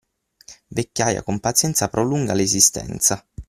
[0.69, 3.23] Vecchiaia con pazienza prolunga l'esistenza.